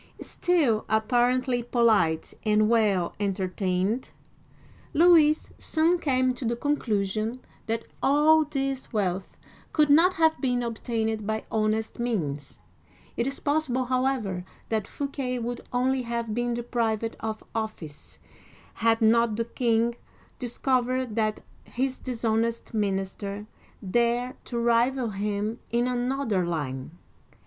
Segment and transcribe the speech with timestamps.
[0.17, 4.09] *' Still apparently polite and well entertained,
[4.95, 9.37] Louis soon came to the conclusion that all this wealth
[9.73, 12.57] could not have been obtained by honest means.
[13.15, 18.17] It is possible, however, that Fouquet would only have been deprived of office,
[18.73, 19.97] had not the king
[20.39, 23.45] discovered that his dishonest minister
[23.87, 26.97] dared to rival him in another line.